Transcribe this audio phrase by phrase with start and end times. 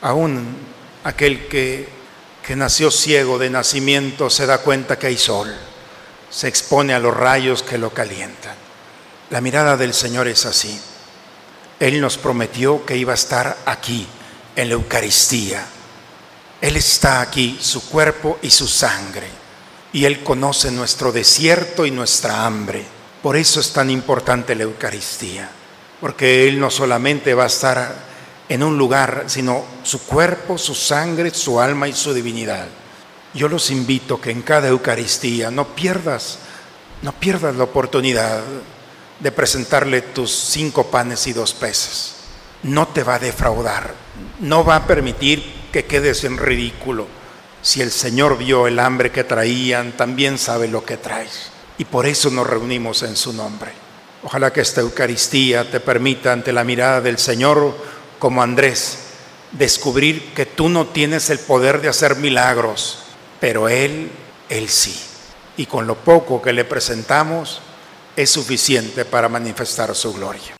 [0.00, 0.56] Aún
[1.04, 1.88] aquel que,
[2.46, 5.54] que nació ciego de nacimiento se da cuenta que hay sol,
[6.30, 8.54] se expone a los rayos que lo calientan.
[9.30, 10.80] La mirada del Señor es así.
[11.80, 14.06] Él nos prometió que iba a estar aquí,
[14.56, 15.64] en la Eucaristía.
[16.60, 19.28] Él está aquí, su cuerpo y su sangre.
[19.92, 22.84] Y Él conoce nuestro desierto y nuestra hambre.
[23.22, 25.48] Por eso es tan importante la Eucaristía.
[26.00, 28.07] Porque Él no solamente va a estar
[28.48, 32.66] en un lugar, sino su cuerpo, su sangre, su alma y su divinidad.
[33.34, 36.38] Yo los invito que en cada Eucaristía no pierdas,
[37.02, 38.42] no pierdas la oportunidad
[39.20, 42.14] de presentarle tus cinco panes y dos peces.
[42.62, 43.94] No te va a defraudar,
[44.40, 47.06] no va a permitir que quedes en ridículo.
[47.60, 51.50] Si el Señor vio el hambre que traían, también sabe lo que traes.
[51.76, 53.70] Y por eso nos reunimos en su nombre.
[54.24, 57.76] Ojalá que esta Eucaristía te permita ante la mirada del Señor,
[58.18, 58.98] como Andrés,
[59.52, 62.98] descubrir que tú no tienes el poder de hacer milagros,
[63.40, 64.10] pero Él,
[64.48, 64.98] Él sí.
[65.56, 67.60] Y con lo poco que le presentamos,
[68.16, 70.56] es suficiente para manifestar su gloria.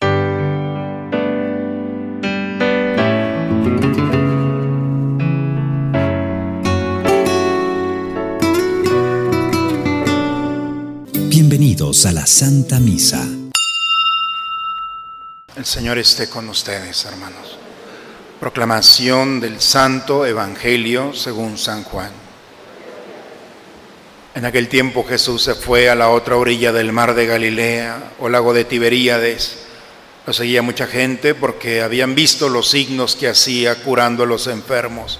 [11.28, 13.37] Bienvenidos a la Santa Misa.
[15.58, 17.58] El Señor esté con ustedes, hermanos.
[18.38, 22.12] Proclamación del Santo Evangelio según San Juan.
[24.36, 28.28] En aquel tiempo Jesús se fue a la otra orilla del mar de Galilea o
[28.28, 29.64] lago de Tiberíades.
[30.28, 35.18] Lo seguía mucha gente porque habían visto los signos que hacía curando a los enfermos.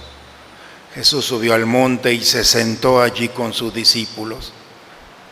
[0.95, 4.53] Jesús subió al monte y se sentó allí con sus discípulos.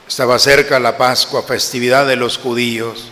[0.06, 3.12] Estaba cerca la Pascua, festividad de los judíos.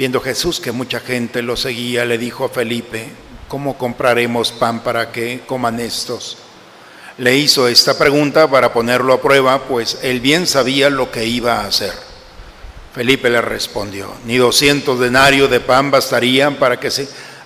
[0.00, 3.10] Viendo Jesús que mucha gente lo seguía, le dijo a Felipe,
[3.48, 6.38] ¿cómo compraremos pan para que coman estos?
[7.18, 11.60] le hizo esta pregunta para ponerlo a prueba, pues él bien sabía lo que iba
[11.60, 11.92] a hacer.
[12.94, 16.90] Felipe le respondió, ni doscientos denarios de pan bastarían para que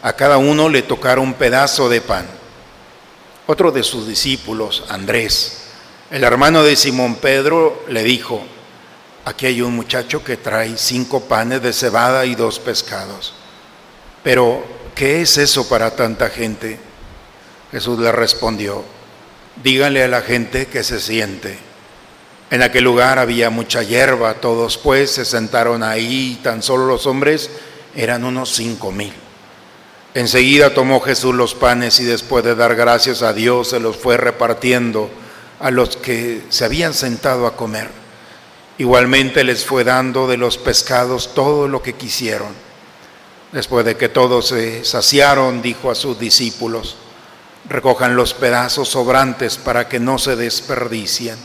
[0.01, 2.25] a cada uno le tocara un pedazo de pan.
[3.49, 5.65] Otro de sus discípulos, Andrés,
[6.13, 8.45] el hermano de Simón Pedro, le dijo,
[9.25, 13.35] aquí hay un muchacho que trae cinco panes de cebada y dos pescados.
[14.23, 14.65] Pero,
[14.95, 16.79] ¿qué es eso para tanta gente?
[17.71, 18.85] Jesús le respondió,
[19.63, 21.59] díganle a la gente que se siente.
[22.51, 27.51] En aquel lugar había mucha hierba, todos pues se sentaron ahí, tan solo los hombres
[27.97, 29.13] eran unos cinco mil.
[30.15, 34.17] Enseguida tomó Jesús los panes y después de dar gracias a Dios se los fue
[34.17, 35.11] repartiendo
[35.59, 38.04] a los que se habían sentado a comer.
[38.79, 42.49] Igualmente les fue dando de los pescados todo lo que quisieron.
[43.53, 46.97] Después de que todos se saciaron, dijo a sus discípulos,
[47.69, 51.37] recojan los pedazos sobrantes para que no se desperdicien.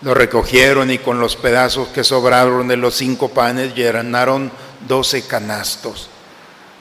[0.00, 4.50] Lo recogieron y con los pedazos que sobraron de los cinco panes llenaron
[4.88, 6.08] doce canastos.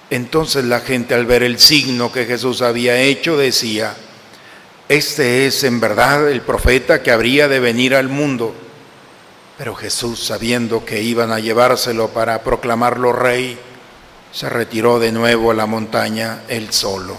[0.09, 3.93] Entonces la gente al ver el signo que Jesús había hecho decía,
[4.87, 8.55] este es en verdad el profeta que habría de venir al mundo.
[9.59, 13.59] Pero Jesús, sabiendo que iban a llevárselo para proclamarlo rey,
[14.31, 17.17] se retiró de nuevo a la montaña él solo.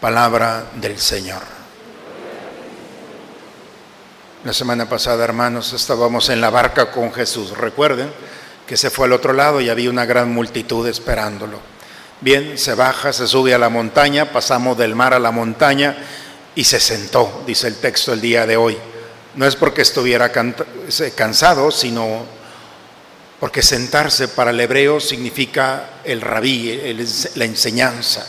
[0.00, 1.42] Palabra del Señor.
[4.44, 7.50] La semana pasada, hermanos, estábamos en la barca con Jesús.
[7.58, 8.12] Recuerden
[8.64, 11.58] que se fue al otro lado y había una gran multitud esperándolo.
[12.20, 15.96] Bien, se baja, se sube a la montaña, pasamos del mar a la montaña
[16.54, 18.78] y se sentó, dice el texto el día de hoy.
[19.36, 20.30] No es porque estuviera
[21.16, 22.24] cansado, sino
[23.40, 26.80] porque sentarse para el hebreo significa el rabí,
[27.34, 28.26] la enseñanza.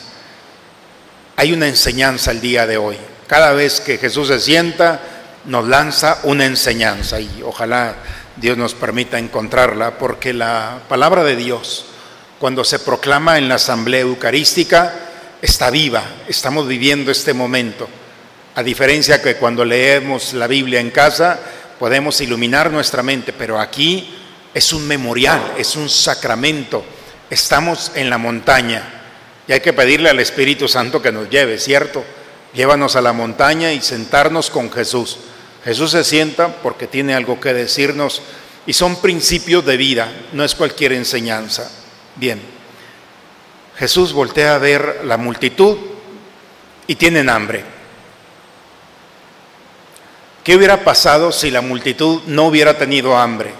[1.37, 2.97] Hay una enseñanza el día de hoy.
[3.27, 4.99] Cada vez que Jesús se sienta,
[5.45, 7.95] nos lanza una enseñanza y ojalá
[8.35, 11.85] Dios nos permita encontrarla, porque la palabra de Dios,
[12.39, 14.93] cuando se proclama en la asamblea eucarística,
[15.41, 17.87] está viva, estamos viviendo este momento.
[18.55, 21.37] A diferencia que cuando leemos la Biblia en casa,
[21.77, 24.15] podemos iluminar nuestra mente, pero aquí
[24.53, 26.85] es un memorial, es un sacramento.
[27.29, 29.03] Estamos en la montaña,
[29.45, 32.05] y hay que pedirle al Espíritu Santo que nos lleve, ¿cierto?
[32.53, 35.17] Llévanos a la montaña y sentarnos con Jesús.
[35.65, 38.21] Jesús se sienta porque tiene algo que decirnos
[38.65, 41.69] y son principios de vida, no es cualquier enseñanza.
[42.15, 42.41] Bien,
[43.77, 45.75] Jesús voltea a ver la multitud
[46.87, 47.74] y tienen hambre.
[50.45, 53.51] ¿Qué hubiera pasado si la multitud no hubiera tenido hambre?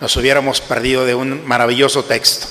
[0.00, 2.46] Nos hubiéramos perdido de un maravilloso texto.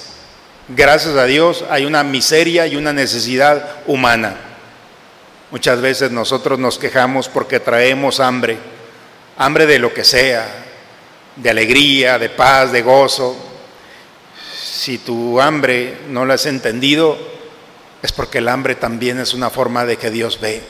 [0.67, 4.35] Gracias a Dios hay una miseria y una necesidad humana.
[5.49, 8.59] Muchas veces nosotros nos quejamos porque traemos hambre,
[9.39, 10.47] hambre de lo que sea,
[11.35, 13.35] de alegría, de paz, de gozo.
[14.55, 17.17] Si tu hambre no lo has entendido,
[18.03, 20.61] es porque el hambre también es una forma de que Dios ve,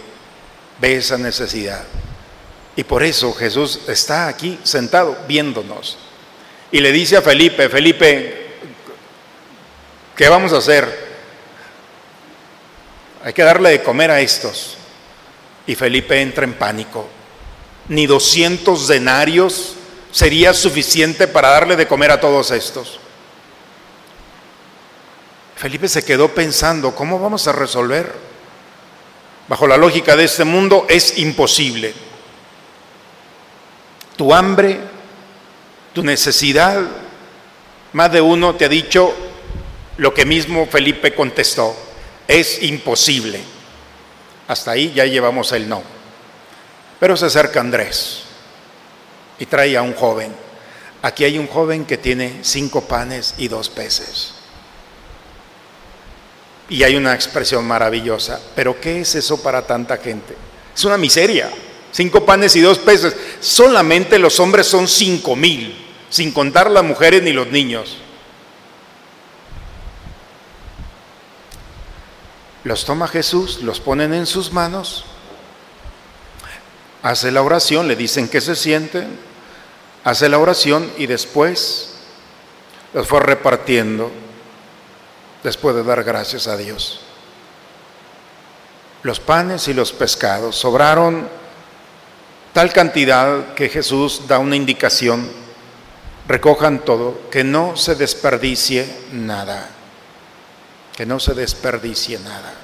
[0.80, 1.84] ve esa necesidad.
[2.78, 5.98] Y por eso Jesús está aquí sentado viéndonos.
[6.72, 8.52] Y le dice a Felipe, Felipe,
[10.16, 11.08] ¿qué vamos a hacer?
[13.24, 14.78] Hay que darle de comer a estos.
[15.66, 17.08] Y Felipe entra en pánico.
[17.90, 19.74] Ni 200 denarios
[20.12, 23.00] sería suficiente para darle de comer a todos estos.
[25.56, 28.14] Felipe se quedó pensando, ¿cómo vamos a resolver?
[29.48, 32.07] Bajo la lógica de este mundo es imposible.
[34.18, 34.80] Tu hambre,
[35.94, 36.82] tu necesidad,
[37.94, 39.14] más de uno te ha dicho
[39.98, 41.76] lo que mismo Felipe contestó,
[42.28, 43.42] es imposible.
[44.48, 45.82] Hasta ahí ya llevamos el no.
[47.00, 48.24] Pero se acerca Andrés
[49.40, 50.34] y trae a un joven.
[51.02, 54.34] Aquí hay un joven que tiene cinco panes y dos peces.
[56.70, 60.36] Y hay una expresión maravillosa, pero ¿qué es eso para tanta gente?
[60.76, 61.50] Es una miseria.
[61.98, 63.16] Cinco panes y dos peces.
[63.40, 65.76] Solamente los hombres son cinco mil,
[66.12, 67.98] sin contar las mujeres ni los niños.
[72.64, 75.06] Los toma Jesús, los ponen en sus manos,
[77.02, 79.18] hace la oración, le dicen que se sienten,
[80.04, 81.96] hace la oración y después
[82.94, 84.12] los fue repartiendo
[85.42, 87.00] después de dar gracias a Dios.
[89.02, 91.47] Los panes y los pescados sobraron
[92.58, 95.30] tal cantidad que Jesús da una indicación,
[96.28, 99.70] recojan todo, que no se desperdicie nada,
[100.96, 102.56] que no se desperdicie nada.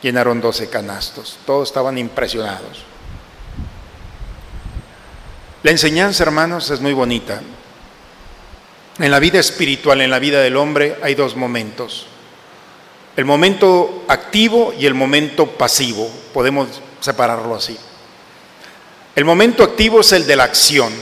[0.00, 2.86] Llenaron doce canastos, todos estaban impresionados.
[5.62, 7.42] La enseñanza, hermanos, es muy bonita.
[8.98, 12.06] En la vida espiritual, en la vida del hombre, hay dos momentos.
[13.14, 16.10] El momento activo y el momento pasivo.
[16.32, 17.78] Podemos separarlo así.
[19.18, 20.92] El momento activo es el de la acción.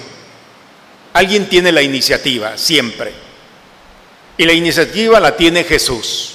[1.13, 3.13] Alguien tiene la iniciativa, siempre.
[4.39, 6.33] Y la iniciativa la tiene Jesús.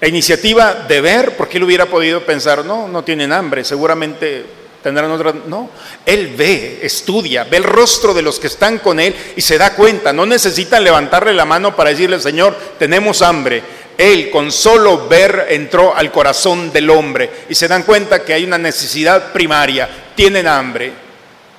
[0.00, 4.46] La iniciativa de ver, porque él hubiera podido pensar, no, no tienen hambre, seguramente
[4.84, 5.34] tendrán otra.
[5.48, 5.68] No,
[6.06, 9.74] él ve, estudia, ve el rostro de los que están con él y se da
[9.74, 10.12] cuenta.
[10.12, 13.64] No necesitan levantarle la mano para decirle, Señor, tenemos hambre.
[13.98, 18.44] Él con solo ver entró al corazón del hombre y se dan cuenta que hay
[18.44, 20.92] una necesidad primaria, tienen hambre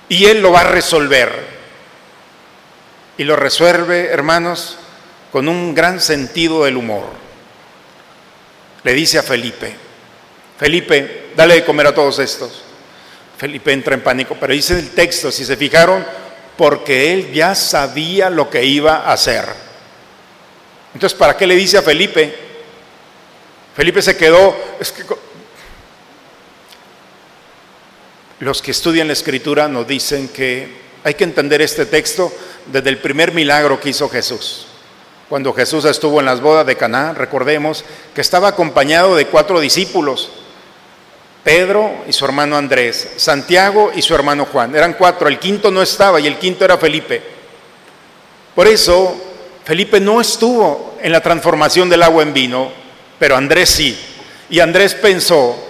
[0.09, 1.55] y Él lo va a resolver.
[3.17, 4.77] Y lo resuelve, hermanos,
[5.31, 7.05] con un gran sentido del humor.
[8.83, 9.75] Le dice a Felipe,
[10.57, 12.63] Felipe, dale de comer a todos estos.
[13.37, 16.05] Felipe entra en pánico, pero dice el texto, si se fijaron,
[16.57, 19.45] porque él ya sabía lo que iba a hacer.
[20.93, 22.35] Entonces, ¿para qué le dice a Felipe?
[23.75, 24.57] Felipe se quedó,
[28.39, 30.67] los que estudian la escritura nos dicen que
[31.03, 32.31] hay que entender este texto
[32.71, 34.67] desde el primer milagro que hizo Jesús.
[35.29, 40.29] Cuando Jesús estuvo en las bodas de Caná, recordemos que estaba acompañado de cuatro discípulos.
[41.43, 44.75] Pedro y su hermano Andrés, Santiago y su hermano Juan.
[44.75, 47.21] Eran cuatro, el quinto no estaba y el quinto era Felipe.
[48.53, 49.15] Por eso,
[49.63, 52.71] Felipe no estuvo en la transformación del agua en vino,
[53.19, 53.97] pero Andrés sí.
[54.49, 55.66] Y Andrés pensó,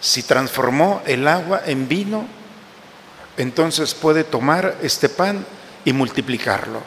[0.00, 2.26] si transformó el agua en vino,
[3.36, 5.44] entonces puede tomar este pan
[5.84, 6.82] y multiplicarlo.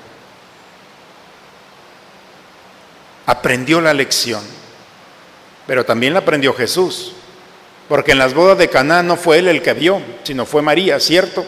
[3.25, 4.44] Aprendió la lección,
[5.68, 7.13] pero también la aprendió Jesús.
[7.88, 11.00] Porque en las bodas de Caná no fue él el que vio, sino fue María,
[11.00, 11.46] ¿cierto?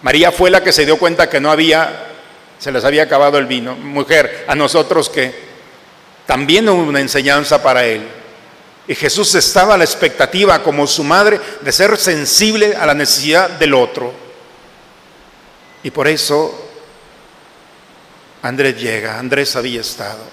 [0.00, 2.06] María fue la que se dio cuenta que no había,
[2.58, 3.76] se les había acabado el vino.
[3.76, 5.34] Mujer, a nosotros que
[6.24, 8.19] también hubo una enseñanza para él.
[8.90, 13.48] Y Jesús estaba a la expectativa, como su madre, de ser sensible a la necesidad
[13.48, 14.12] del otro.
[15.84, 16.68] Y por eso
[18.42, 20.24] Andrés llega, Andrés había estado,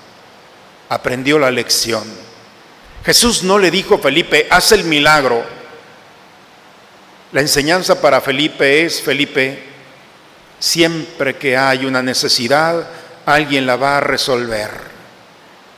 [0.89, 2.03] aprendió la lección
[3.05, 5.45] Jesús no le dijo a Felipe, haz el milagro.
[7.31, 9.63] La enseñanza para Felipe es, Felipe,
[10.57, 12.87] siempre que hay una necesidad,
[13.23, 14.96] alguien la va a resolver.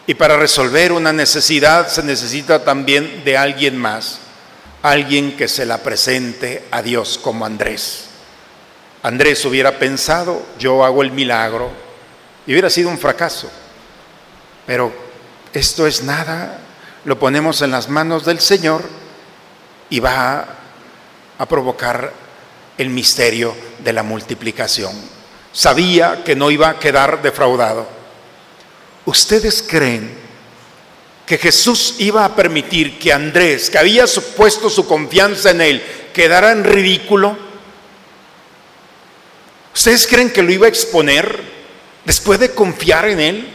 [0.09, 4.17] Y para resolver una necesidad se necesita también de alguien más,
[4.81, 8.05] alguien que se la presente a Dios como Andrés.
[9.03, 11.69] Andrés hubiera pensado, yo hago el milagro,
[12.47, 13.51] y hubiera sido un fracaso.
[14.65, 14.91] Pero
[15.53, 16.59] esto es nada
[17.05, 18.81] lo ponemos en las manos del Señor
[19.91, 20.43] y va
[21.37, 22.11] a provocar
[22.79, 24.91] el misterio de la multiplicación.
[25.53, 27.98] Sabía que no iba a quedar defraudado.
[29.09, 30.07] ¿Ustedes creen
[31.25, 34.05] que Jesús iba a permitir que Andrés, que había
[34.37, 37.35] puesto su confianza en él, quedara en ridículo?
[39.73, 41.41] ¿Ustedes creen que lo iba a exponer
[42.05, 43.49] después de confiar en él?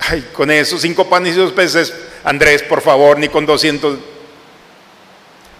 [0.00, 3.98] Ay, con esos cinco panes y dos peces, Andrés, por favor, ni con doscientos.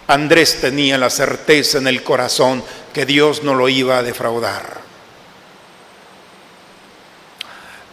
[0.05, 4.80] Andrés tenía la certeza en el corazón que Dios no lo iba a defraudar.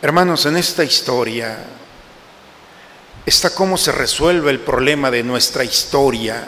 [0.01, 1.59] Hermanos, en esta historia
[3.27, 6.47] está cómo se resuelve el problema de nuestra historia.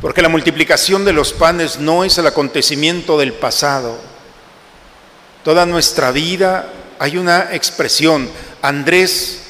[0.00, 3.98] Porque la multiplicación de los panes no es el acontecimiento del pasado.
[5.42, 8.30] Toda nuestra vida hay una expresión.
[8.62, 9.40] Andrés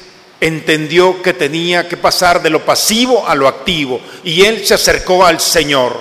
[0.41, 5.23] entendió que tenía que pasar de lo pasivo a lo activo y él se acercó
[5.23, 5.99] al Señor.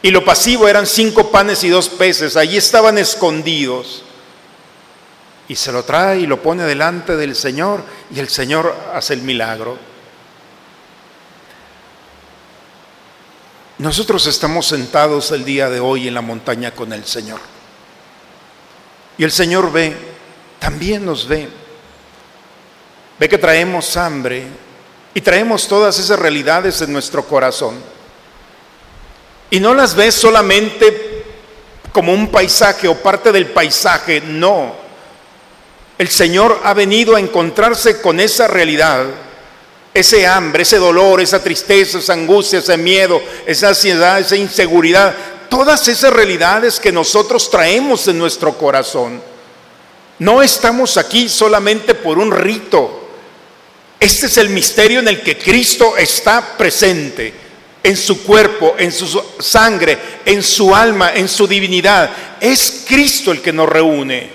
[0.00, 4.05] Y lo pasivo eran cinco panes y dos peces, allí estaban escondidos.
[5.48, 7.82] Y se lo trae y lo pone delante del Señor
[8.14, 9.78] y el Señor hace el milagro.
[13.78, 17.40] Nosotros estamos sentados el día de hoy en la montaña con el Señor.
[19.18, 19.94] Y el Señor ve,
[20.58, 21.48] también nos ve.
[23.18, 24.46] Ve que traemos hambre
[25.14, 27.76] y traemos todas esas realidades en nuestro corazón.
[29.50, 31.24] Y no las ve solamente
[31.92, 34.85] como un paisaje o parte del paisaje, no.
[35.98, 39.06] El Señor ha venido a encontrarse con esa realidad,
[39.94, 45.14] ese hambre, ese dolor, esa tristeza, esa angustia, ese miedo, esa ansiedad, esa inseguridad,
[45.48, 49.22] todas esas realidades que nosotros traemos en nuestro corazón.
[50.18, 53.06] No estamos aquí solamente por un rito,
[53.98, 57.32] este es el misterio en el que Cristo está presente,
[57.82, 62.10] en su cuerpo, en su sangre, en su alma, en su divinidad.
[62.40, 64.30] Es Cristo el que nos reúne.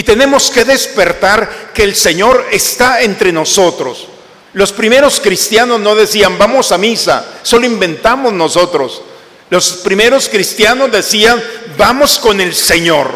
[0.00, 4.08] Y tenemos que despertar que el Señor está entre nosotros.
[4.54, 9.02] Los primeros cristianos no decían, vamos a misa, solo inventamos nosotros.
[9.50, 11.44] Los primeros cristianos decían,
[11.76, 13.10] vamos con el Señor.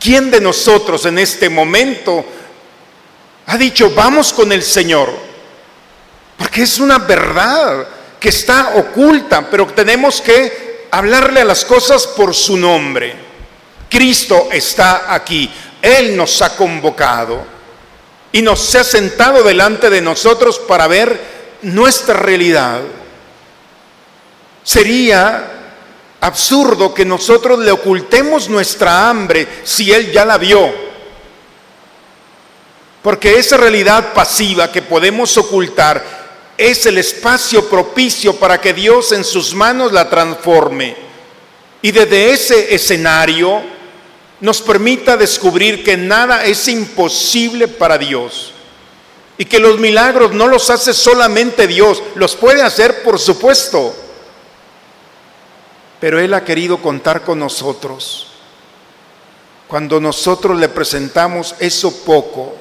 [0.00, 2.24] ¿Quién de nosotros en este momento
[3.46, 5.08] ha dicho, vamos con el Señor,
[6.36, 7.86] porque es una verdad
[8.18, 13.27] que está oculta, pero tenemos que hablarle a las cosas por su nombre.
[13.88, 17.42] Cristo está aquí, Él nos ha convocado
[18.32, 21.20] y nos ha sentado delante de nosotros para ver
[21.62, 22.80] nuestra realidad.
[24.62, 25.52] Sería
[26.20, 30.88] absurdo que nosotros le ocultemos nuestra hambre si Él ya la vio
[33.02, 36.04] porque esa realidad pasiva que podemos ocultar
[36.56, 40.96] es el espacio propicio para que Dios en sus manos la transforme.
[41.80, 43.62] Y desde ese escenario
[44.40, 48.52] nos permita descubrir que nada es imposible para Dios.
[49.36, 53.94] Y que los milagros no los hace solamente Dios, los puede hacer por supuesto.
[56.00, 58.26] Pero Él ha querido contar con nosotros.
[59.68, 62.56] Cuando nosotros le presentamos eso poco,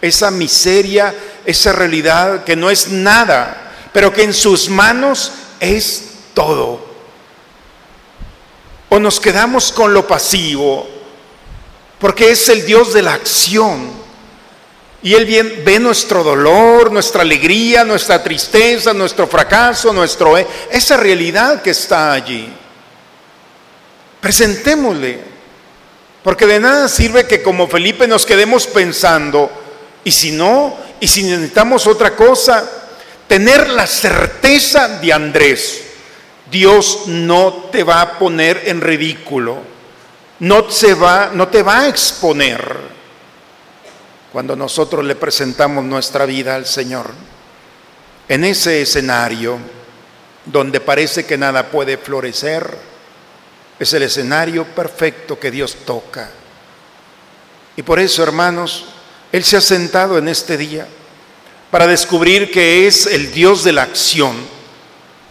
[0.00, 6.84] esa miseria, esa realidad que no es nada, pero que en sus manos es todo.
[8.90, 10.93] O nos quedamos con lo pasivo,
[11.98, 13.90] porque es el Dios de la acción.
[15.02, 20.38] Y Él bien, ve nuestro dolor, nuestra alegría, nuestra tristeza, nuestro fracaso, nuestro...
[20.38, 22.48] E, esa realidad que está allí.
[24.20, 25.20] Presentémosle.
[26.22, 29.50] Porque de nada sirve que como Felipe nos quedemos pensando,
[30.04, 32.66] y si no, y si necesitamos otra cosa,
[33.28, 35.82] tener la certeza de Andrés.
[36.50, 39.73] Dios no te va a poner en ridículo.
[40.44, 42.76] No, se va, no te va a exponer
[44.30, 47.12] cuando nosotros le presentamos nuestra vida al Señor.
[48.28, 49.58] En ese escenario
[50.44, 52.76] donde parece que nada puede florecer,
[53.78, 56.28] es el escenario perfecto que Dios toca.
[57.76, 58.84] Y por eso, hermanos,
[59.32, 60.86] él se ha sentado en este día
[61.70, 64.36] para descubrir que es el Dios de la acción,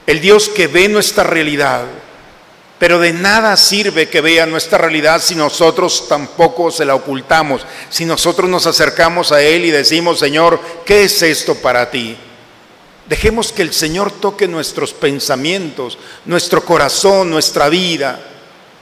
[0.07, 1.85] el Dios que ve nuestra realidad,
[2.83, 8.03] pero de nada sirve que vea nuestra realidad si nosotros tampoco se la ocultamos, si
[8.03, 12.17] nosotros nos acercamos a Él y decimos, Señor, ¿qué es esto para ti?
[13.07, 18.19] Dejemos que el Señor toque nuestros pensamientos, nuestro corazón, nuestra vida.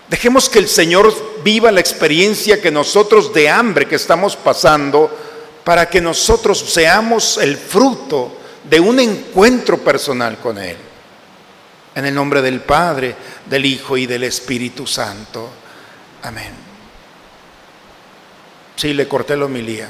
[0.10, 5.15] Dejemos que el Señor viva la experiencia que nosotros de hambre que estamos pasando
[5.63, 8.36] para que nosotros seamos el fruto
[8.67, 10.90] de un encuentro personal con Él.
[11.95, 15.50] En el nombre del Padre, del Hijo y del Espíritu Santo.
[16.24, 16.53] Amén.
[18.75, 19.89] Sí, le corté la homilía,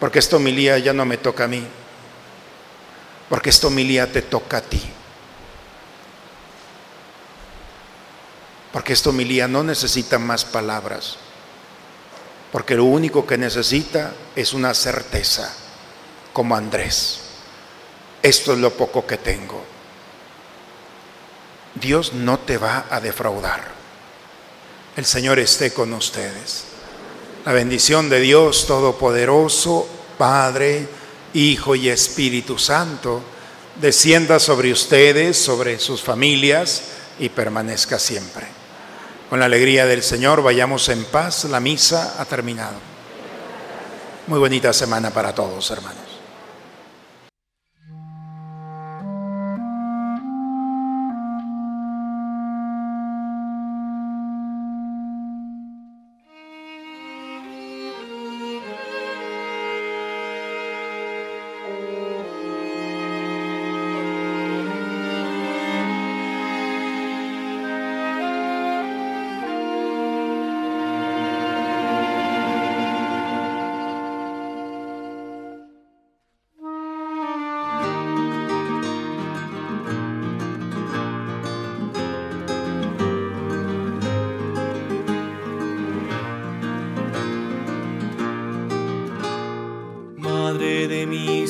[0.00, 1.62] porque esta homilía ya no me toca a mí,
[3.28, 4.82] porque esta homilía te toca a ti.
[8.72, 11.16] Porque esta homilía no necesita más palabras,
[12.52, 15.52] porque lo único que necesita es una certeza,
[16.32, 17.20] como Andrés.
[18.22, 19.77] Esto es lo poco que tengo.
[21.80, 23.62] Dios no te va a defraudar.
[24.96, 26.64] El Señor esté con ustedes.
[27.44, 30.88] La bendición de Dios Todopoderoso, Padre,
[31.34, 33.22] Hijo y Espíritu Santo,
[33.80, 36.82] descienda sobre ustedes, sobre sus familias
[37.18, 38.46] y permanezca siempre.
[39.30, 41.44] Con la alegría del Señor, vayamos en paz.
[41.44, 42.76] La misa ha terminado.
[44.26, 46.17] Muy bonita semana para todos, hermanos.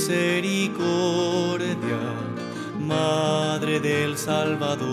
[0.08, 2.00] misericordia,
[2.80, 4.88] Madre del Salvador,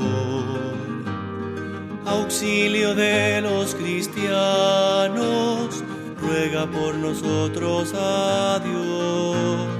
[2.06, 5.14] auxilio de los cristianos,
[6.20, 9.75] ruega por nosotros a Dios.